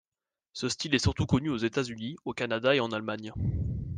Ce 0.53 0.67
style 0.67 0.95
est 0.95 1.03
surtout 1.03 1.27
connu 1.27 1.51
aux 1.51 1.57
États-Unis, 1.57 2.15
au 2.25 2.33
Canada 2.33 2.73
et 2.73 2.79
en 2.79 2.91
Allemagne. 2.91 3.31